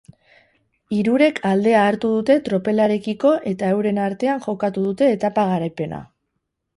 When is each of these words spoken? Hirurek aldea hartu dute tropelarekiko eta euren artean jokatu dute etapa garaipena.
Hirurek 0.95 1.41
aldea 1.49 1.83
hartu 1.89 2.09
dute 2.15 2.37
tropelarekiko 2.47 3.33
eta 3.51 3.69
euren 3.75 3.99
artean 4.07 4.41
jokatu 4.47 4.87
dute 4.87 5.11
etapa 5.19 5.45
garaipena. 5.51 6.01